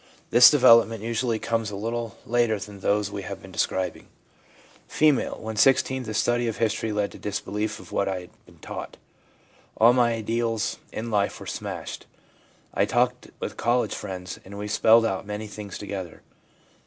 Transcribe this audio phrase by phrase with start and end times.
[0.31, 4.07] This development usually comes a little later than those we have been describing.
[4.89, 4.99] F.'
[5.39, 8.97] When 16 the study of history led to disbelief of what I had been taught.
[9.77, 12.07] All my ideals in life were smashed.
[12.73, 16.23] I talked with college friends, and we spelled out many things together.